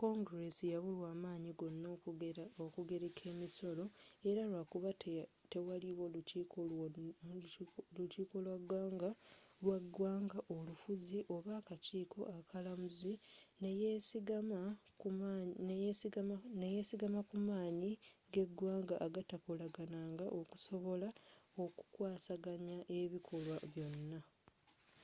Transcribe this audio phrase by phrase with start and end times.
[0.00, 1.88] congress yabulwa amanyi gona
[2.66, 3.84] okugereka emisolo
[4.30, 4.90] era lwakuba
[5.52, 6.04] tewaliwo
[7.98, 8.36] lukiiko
[9.64, 13.14] lwa ggwanga olufuzi oba akakiiko akalamuzi
[16.60, 17.92] neyesigama kumanyi
[18.32, 21.08] g'eggwanga agatakolagananga okusobola
[21.64, 24.18] okukwasaganya ebikolwa byonna